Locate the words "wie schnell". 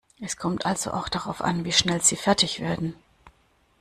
1.63-2.01